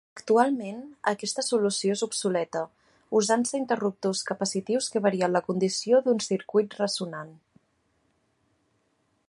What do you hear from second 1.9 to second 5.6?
és obsoleta, usant-se interruptors capacitius que varien la